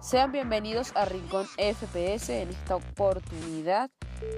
Sean 0.00 0.30
bienvenidos 0.30 0.92
a 0.94 1.06
Rincón 1.06 1.46
FPS. 1.56 2.30
En 2.30 2.50
esta 2.50 2.76
oportunidad 2.76 3.90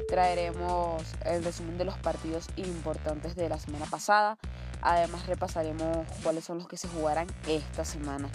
traeremos 0.08 1.02
el 1.26 1.44
resumen 1.44 1.76
de 1.76 1.84
los 1.84 1.98
partidos 1.98 2.48
importantes 2.56 3.37
de 3.37 3.46
la 3.51 3.59
semana 3.59 3.85
pasada. 3.85 4.38
Además 4.81 5.27
repasaremos 5.27 6.07
cuáles 6.23 6.45
son 6.45 6.59
los 6.59 6.67
que 6.67 6.79
se 6.79 6.88
jugarán 6.88 7.27
esta 7.46 7.85
semana. 7.85 8.31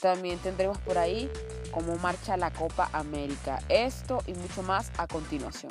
También 0.00 0.40
tendremos 0.40 0.76
por 0.78 0.98
ahí 0.98 1.30
cómo 1.70 1.96
marcha 1.98 2.36
la 2.36 2.50
Copa 2.50 2.90
América. 2.92 3.60
Esto 3.68 4.18
y 4.26 4.34
mucho 4.34 4.64
más 4.64 4.90
a 4.98 5.06
continuación. 5.06 5.70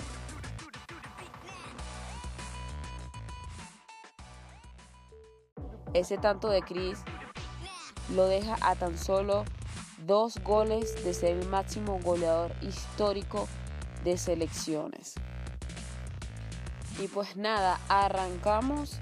Ese 5.93 6.18
tanto 6.18 6.50
de 6.50 6.62
Chris 6.62 7.00
lo 8.14 8.27
deja 8.27 8.55
a 8.62 8.75
tan 8.75 8.98
solo 8.98 9.43
dos 10.00 10.38
goles 10.43 11.04
de 11.04 11.14
ser 11.14 11.38
el 11.38 11.48
máximo 11.48 12.00
goleador 12.04 12.51
histórico 12.61 13.47
de 14.04 14.18
selecciones. 14.18 15.15
Y 17.00 17.07
pues 17.07 17.36
nada, 17.36 17.79
arrancamos 17.89 19.00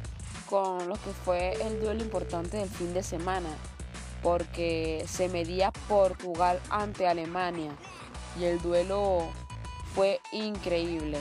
con 0.50 0.88
lo 0.88 0.96
que 0.96 1.12
fue 1.26 1.54
el 1.66 1.80
duelo 1.80 2.04
importante 2.04 2.58
del 2.58 2.70
fin 2.70 2.94
de 2.94 3.04
semana, 3.04 3.50
porque 4.22 5.06
se 5.08 5.30
medía 5.30 5.72
Portugal 5.88 6.60
ante 6.70 7.08
Alemania 7.08 7.76
y 8.40 8.46
el 8.46 8.62
duelo 8.62 9.28
fue 9.94 10.20
increíble. 10.32 11.20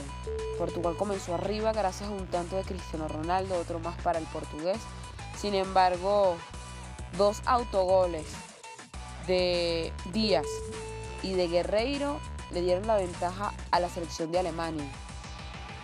Portugal 0.56 0.96
comenzó 0.96 1.34
arriba 1.34 1.72
gracias 1.72 2.08
a 2.08 2.12
un 2.12 2.26
tanto 2.26 2.56
de 2.56 2.62
Cristiano 2.62 3.08
Ronaldo, 3.08 3.58
otro 3.58 3.78
más 3.80 4.00
para 4.02 4.18
el 4.18 4.24
portugués. 4.26 4.78
Sin 5.36 5.54
embargo, 5.54 6.36
dos 7.18 7.42
autogoles 7.44 8.24
de 9.26 9.92
Díaz 10.12 10.46
y 11.22 11.34
de 11.34 11.48
Guerreiro 11.48 12.20
le 12.50 12.60
dieron 12.62 12.86
la 12.86 12.96
ventaja 12.96 13.52
a 13.70 13.80
la 13.80 13.88
selección 13.88 14.32
de 14.32 14.38
Alemania. 14.38 14.90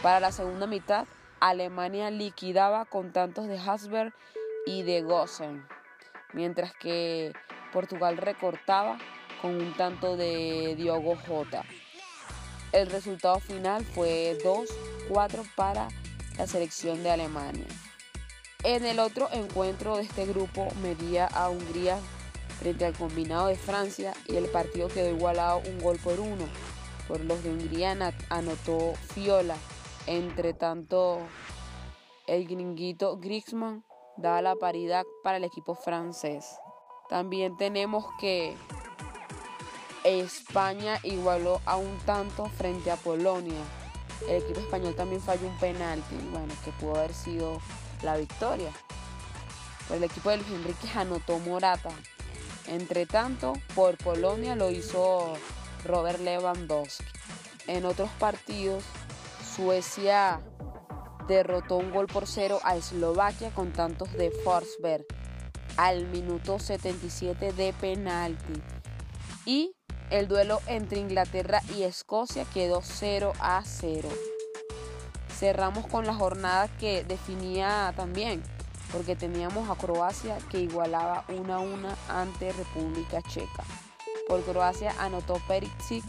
Para 0.03 0.21
la 0.21 0.33
segunda 0.33 0.67
mitad, 0.67 1.07
Alemania 1.41 2.11
liquidaba 2.11 2.85
con 2.85 3.13
tantos 3.13 3.47
de 3.47 3.59
Hasberg 3.59 4.13
y 4.67 4.83
de 4.83 5.03
Gossen, 5.03 5.67
mientras 6.33 6.73
que 6.75 7.33
Portugal 7.73 8.17
recortaba 8.17 8.99
con 9.41 9.55
un 9.55 9.75
tanto 9.75 10.17
de 10.17 10.75
Diogo 10.77 11.17
Jota. 11.27 11.65
El 12.73 12.91
resultado 12.91 13.41
final 13.41 13.85
fue 13.85 14.37
2-4 14.45 15.49
para 15.55 15.89
la 16.37 16.47
selección 16.47 17.03
de 17.03 17.11
Alemania. 17.11 17.67
En 18.65 18.85
el 18.85 18.99
otro 18.99 19.29
encuentro 19.33 19.97
de 19.97 20.03
este 20.03 20.27
grupo 20.27 20.69
medía 20.83 21.27
a 21.27 21.49
Hungría 21.49 21.99
frente 22.59 22.85
al 22.85 22.95
combinado 22.95 23.47
de 23.49 23.57
Francia 23.57 24.15
y 24.27 24.37
el 24.37 24.47
partido 24.47 24.89
quedó 24.89 25.09
igualado 25.11 25.63
un 25.67 25.79
gol 25.79 25.99
por 25.99 26.19
uno. 26.19 26.47
Por 27.07 27.25
los 27.25 27.43
de 27.43 27.51
Hungría 27.51 27.97
anotó 28.29 28.95
Fiola. 29.15 29.57
Entre 30.07 30.55
tanto, 30.55 31.21
el 32.27 32.47
gringuito 32.47 33.19
Griezmann 33.19 33.85
da 34.17 34.43
la 34.43 34.57
paridad 34.57 35.05
para 35.23 35.37
el 35.39 35.45
equipo 35.45 35.75
francés. 35.75 36.45
También 37.09 37.57
tenemos 37.57 38.05
que 38.21 38.57
España 40.05 40.99
igualó 41.03 41.61
a 41.65 41.77
un 41.77 41.99
tanto 42.07 42.47
frente 42.47 42.91
a 42.91 42.97
Polonia. 42.97 43.63
El 44.29 44.43
equipo 44.43 44.61
español 44.61 44.95
también 44.95 45.21
falló 45.21 45.47
un 45.47 45.57
penalti, 45.59 46.17
bueno, 46.33 46.53
que 46.65 46.73
pudo 46.73 46.97
haber 46.97 47.15
sido 47.15 47.61
la 48.03 48.17
victoria. 48.17 48.71
el 49.91 50.05
equipo 50.05 50.31
de 50.31 50.39
Luis 50.39 50.51
Enrique 50.51 50.89
anotó 50.95 51.39
Morata, 51.39 51.91
entre 52.69 53.07
tanto, 53.07 53.55
por 53.75 53.97
Polonia 53.97 54.57
lo 54.57 54.71
hizo 54.71 55.35
Robert 55.85 56.21
Lewandowski. 56.21 57.05
En 57.67 57.85
otros 57.85 58.11
partidos, 58.19 58.85
Suecia 59.57 60.41
derrotó 61.27 61.77
un 61.77 61.91
gol 61.91 62.07
por 62.07 62.27
cero 62.27 62.61
a 62.63 62.77
Eslovaquia 62.77 63.51
con 63.51 63.73
tantos 63.73 64.13
de 64.15 64.31
Forsberg 64.31 65.05
al 65.77 66.07
minuto 66.07 66.59
77 66.59 67.53
de 67.53 67.73
penalti. 67.73 68.63
Y 69.45 69.75
el 70.11 70.27
duelo 70.27 70.61
entre 70.67 70.99
Inglaterra 70.99 71.63
y 71.77 71.83
Escocia 71.83 72.45
quedó 72.53 72.81
0 72.83 73.33
a 73.41 73.63
0. 73.65 74.09
Cerramos 75.39 75.87
con 75.87 76.07
la 76.07 76.15
jornada 76.15 76.69
que 76.79 77.05
definía 77.05 77.93
también 77.95 78.43
porque 78.93 79.17
teníamos 79.17 79.69
a 79.69 79.75
Croacia 79.75 80.39
que 80.51 80.61
igualaba 80.61 81.25
1 81.29 81.55
a 81.55 81.59
1 81.59 81.89
ante 82.09 82.53
República 82.53 83.23
Checa. 83.23 83.65
Por 84.27 84.43
Croacia 84.45 84.95
anotó 84.99 85.41
Perisic 85.49 86.05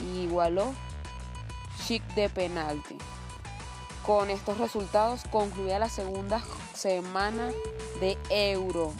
y 0.00 0.20
igualó 0.20 0.72
Chic 1.84 2.02
de 2.14 2.28
penalti. 2.28 2.96
Con 4.06 4.30
estos 4.30 4.58
resultados 4.58 5.24
concluía 5.30 5.78
la 5.78 5.88
segunda 5.88 6.40
semana 6.74 7.50
de 8.00 8.16
Euro. 8.30 8.92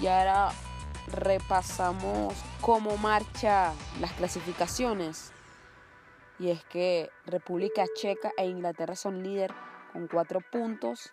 Y 0.00 0.06
ahora 0.06 0.50
repasamos 1.08 2.34
cómo 2.60 2.96
marcha 2.98 3.72
las 4.00 4.12
clasificaciones. 4.12 5.32
Y 6.38 6.50
es 6.50 6.62
que 6.64 7.10
República 7.26 7.84
Checa 7.96 8.30
e 8.36 8.46
Inglaterra 8.46 8.94
son 8.94 9.22
líder 9.22 9.52
con 9.92 10.06
cuatro 10.06 10.40
puntos 10.40 11.10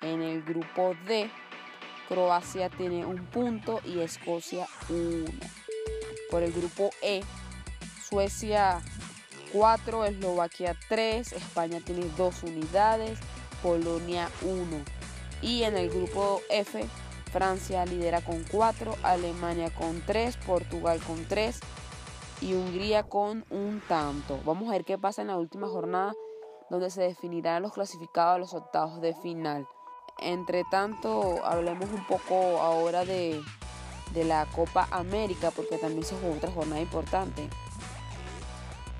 en 0.00 0.22
el 0.22 0.42
grupo 0.42 0.94
D, 1.06 1.30
Croacia 2.10 2.68
tiene 2.70 3.06
un 3.06 3.24
punto 3.26 3.78
y 3.84 4.00
Escocia 4.00 4.66
uno. 4.88 5.30
Por 6.28 6.42
el 6.42 6.52
grupo 6.52 6.90
E, 7.02 7.22
Suecia 8.02 8.82
4, 9.52 10.04
Eslovaquia 10.06 10.76
3, 10.88 11.32
España 11.32 11.78
tiene 11.86 12.06
2 12.16 12.42
unidades, 12.42 13.20
Polonia 13.62 14.28
1. 14.42 14.84
Y 15.40 15.62
en 15.62 15.76
el 15.76 15.88
grupo 15.88 16.40
F, 16.50 16.84
Francia 17.30 17.86
lidera 17.86 18.22
con 18.22 18.42
4, 18.50 18.96
Alemania 19.04 19.72
con 19.72 20.02
3, 20.04 20.36
Portugal 20.38 20.98
con 21.06 21.24
3 21.26 21.60
y 22.40 22.54
Hungría 22.54 23.04
con 23.04 23.44
un 23.50 23.80
tanto. 23.86 24.40
Vamos 24.44 24.68
a 24.68 24.72
ver 24.72 24.84
qué 24.84 24.98
pasa 24.98 25.22
en 25.22 25.28
la 25.28 25.36
última 25.36 25.68
jornada 25.68 26.12
donde 26.70 26.90
se 26.90 27.02
definirán 27.02 27.62
los 27.62 27.72
clasificados 27.72 28.34
a 28.34 28.38
los 28.38 28.54
octavos 28.54 29.00
de 29.00 29.14
final. 29.14 29.68
Entre 30.18 30.64
tanto, 30.64 31.44
hablemos 31.44 31.88
un 31.90 32.06
poco 32.06 32.60
ahora 32.60 33.04
de, 33.04 33.42
la 34.14 34.46
Copa 34.46 34.88
América, 34.90 35.50
porque 35.50 35.78
también 35.78 36.04
se 36.04 36.16
jugó 36.16 36.34
otra 36.34 36.50
jornada 36.50 36.80
importante. 36.80 37.48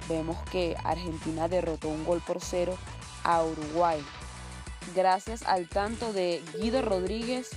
Vemos 0.08 0.38
que 0.50 0.76
Argentina 0.84 1.48
derrotó 1.48 1.88
un 1.88 2.04
gol 2.04 2.22
por 2.26 2.40
cero 2.40 2.76
a 3.24 3.42
Uruguay. 3.42 4.04
Gracias 4.94 5.42
al 5.42 5.68
tanto 5.68 6.12
de 6.12 6.42
Guido 6.54 6.82
Rodríguez 6.82 7.50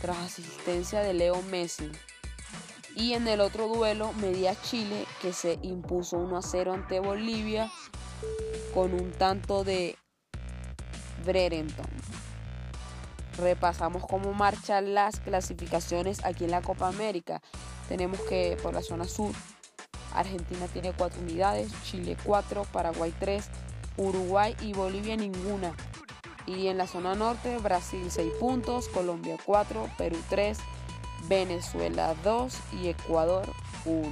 tras 0.00 0.18
asistencia 0.18 1.00
de 1.00 1.14
Leo 1.14 1.40
Messi. 1.42 1.90
Y 2.94 3.14
en 3.14 3.26
el 3.26 3.40
otro 3.40 3.68
duelo, 3.68 4.12
media 4.14 4.54
Chile, 4.60 5.06
que 5.22 5.32
se 5.32 5.58
impuso 5.62 6.18
1 6.18 6.36
a 6.36 6.42
0 6.42 6.74
ante 6.74 7.00
Bolivia 7.00 7.70
con 8.74 8.92
un 8.92 9.12
tanto 9.12 9.64
de 9.64 9.96
Brereton 11.24 11.86
repasamos 13.38 14.04
cómo 14.06 14.32
marchan 14.32 14.94
las 14.94 15.20
clasificaciones 15.20 16.24
aquí 16.24 16.44
en 16.44 16.50
la 16.50 16.62
Copa 16.62 16.88
América. 16.88 17.40
Tenemos 17.88 18.20
que 18.20 18.56
por 18.62 18.74
la 18.74 18.82
zona 18.82 19.04
sur, 19.04 19.32
Argentina 20.14 20.66
tiene 20.68 20.92
4 20.92 21.20
unidades, 21.20 21.72
Chile 21.84 22.16
4, 22.24 22.64
Paraguay 22.72 23.12
3, 23.18 23.44
Uruguay 23.96 24.54
y 24.60 24.72
Bolivia 24.72 25.16
ninguna. 25.16 25.74
Y 26.46 26.68
en 26.68 26.78
la 26.78 26.86
zona 26.86 27.14
norte, 27.14 27.58
Brasil 27.58 28.10
6 28.10 28.32
puntos, 28.40 28.88
Colombia 28.88 29.36
4, 29.44 29.90
Perú 29.96 30.18
3, 30.28 30.58
Venezuela 31.28 32.14
2 32.24 32.54
y 32.80 32.88
Ecuador 32.88 33.48
1. 33.84 34.08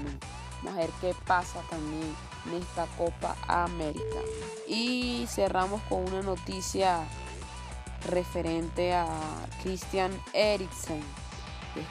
Vamos 0.63 0.79
a 0.79 0.83
ver 0.83 0.91
qué 1.01 1.15
pasa 1.27 1.61
también 1.71 2.15
en 2.47 2.63
esta 2.63 2.87
Copa 2.97 3.37
América. 3.49 4.21
Y 4.69 5.27
cerramos 5.29 5.81
con 5.89 6.05
una 6.05 6.23
noticia 6.23 7.01
referente 8.09 8.93
a 8.93 9.07
Christian 9.63 10.13
Eriksen. 10.33 11.03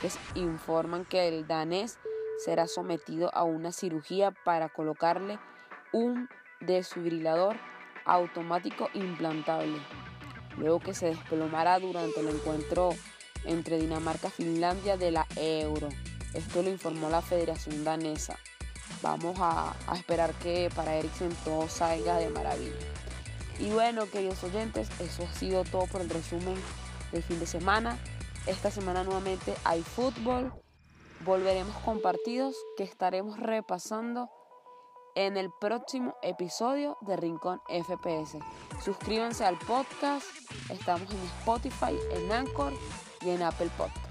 es 0.04 0.18
que 0.34 0.40
informan 0.40 1.06
que 1.06 1.28
el 1.28 1.48
danés 1.48 1.98
será 2.44 2.68
sometido 2.68 3.34
a 3.34 3.44
una 3.44 3.72
cirugía 3.72 4.32
para 4.32 4.70
colocarle 4.70 5.40
un 5.92 6.30
desfibrilador 6.62 7.58
automático 8.06 8.90
implantable, 8.94 9.78
luego 10.58 10.80
que 10.80 10.94
se 10.94 11.08
desplomará 11.08 11.80
durante 11.80 12.20
el 12.20 12.30
encuentro 12.30 12.92
entre 13.46 13.78
Dinamarca 13.78 14.28
y 14.28 14.32
Finlandia 14.32 14.98
de 14.98 15.12
la 15.12 15.28
Euro. 15.36 15.90
Esto 16.34 16.62
lo 16.62 16.70
informó 16.70 17.10
la 17.10 17.22
Federación 17.22 17.84
Danesa. 17.84 18.38
Vamos 19.02 19.38
a, 19.40 19.74
a 19.88 19.96
esperar 19.96 20.34
que 20.36 20.70
para 20.76 20.96
Eriksen 20.96 21.34
todo 21.44 21.68
salga 21.68 22.18
de 22.18 22.30
maravilla. 22.30 22.99
Y 23.60 23.70
bueno, 23.72 24.10
queridos 24.10 24.44
oyentes, 24.44 24.90
eso 25.00 25.24
ha 25.24 25.34
sido 25.34 25.64
todo 25.64 25.86
por 25.88 26.02
el 26.02 26.10
resumen 26.10 26.56
del 27.12 27.24
fin 27.24 27.40
de 27.40 27.46
semana. 27.46 27.98
Esta 28.48 28.72
semana 28.72 29.04
nuevamente 29.04 29.54
hay 29.66 29.82
fútbol 29.84 30.52
volveremos 31.26 31.76
con 31.84 32.02
partidos 32.02 32.56
que 32.78 32.84
estaremos 32.84 33.40
repasando 33.40 34.30
en 35.16 35.38
el 35.38 35.50
próximo 35.60 36.16
episodio 36.22 36.98
de 37.02 37.18
Rincón 37.18 37.62
FPS. 37.68 38.38
Suscríbanse 38.84 39.44
al 39.44 39.58
podcast, 39.60 40.26
estamos 40.70 41.10
en 41.12 41.22
Spotify, 41.40 41.98
en 42.12 42.32
Anchor 42.32 42.74
y 43.22 43.32
en 43.32 43.44
Apple 43.44 43.70
Podcast. 43.78 44.09